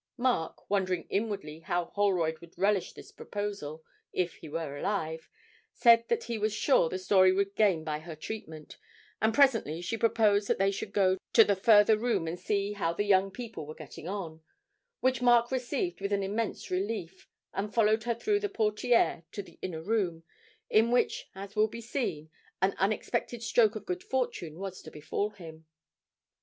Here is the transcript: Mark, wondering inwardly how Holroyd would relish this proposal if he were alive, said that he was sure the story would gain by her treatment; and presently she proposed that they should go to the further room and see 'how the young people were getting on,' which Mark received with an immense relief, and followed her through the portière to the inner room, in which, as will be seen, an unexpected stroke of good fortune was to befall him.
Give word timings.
Mark, 0.17 0.67
wondering 0.67 1.05
inwardly 1.11 1.59
how 1.59 1.85
Holroyd 1.85 2.39
would 2.39 2.57
relish 2.57 2.91
this 2.93 3.11
proposal 3.11 3.83
if 4.11 4.37
he 4.37 4.49
were 4.49 4.75
alive, 4.75 5.29
said 5.73 6.07
that 6.07 6.23
he 6.23 6.39
was 6.39 6.51
sure 6.51 6.89
the 6.89 6.97
story 6.97 7.31
would 7.31 7.53
gain 7.55 7.83
by 7.83 7.99
her 7.99 8.15
treatment; 8.15 8.79
and 9.21 9.31
presently 9.31 9.79
she 9.79 9.99
proposed 9.99 10.47
that 10.47 10.57
they 10.57 10.71
should 10.71 10.91
go 10.91 11.19
to 11.33 11.43
the 11.43 11.55
further 11.55 11.99
room 11.99 12.27
and 12.27 12.39
see 12.39 12.73
'how 12.73 12.91
the 12.91 13.03
young 13.03 13.29
people 13.29 13.67
were 13.67 13.75
getting 13.75 14.07
on,' 14.07 14.41
which 15.01 15.21
Mark 15.21 15.51
received 15.51 16.01
with 16.01 16.11
an 16.11 16.23
immense 16.23 16.71
relief, 16.71 17.27
and 17.53 17.71
followed 17.71 18.05
her 18.05 18.15
through 18.15 18.39
the 18.39 18.49
portière 18.49 19.23
to 19.31 19.43
the 19.43 19.59
inner 19.61 19.83
room, 19.83 20.23
in 20.67 20.89
which, 20.89 21.29
as 21.35 21.55
will 21.55 21.67
be 21.67 21.79
seen, 21.79 22.31
an 22.59 22.73
unexpected 22.79 23.43
stroke 23.43 23.75
of 23.75 23.85
good 23.85 24.03
fortune 24.03 24.57
was 24.57 24.81
to 24.81 24.89
befall 24.89 25.29
him. 25.29 25.67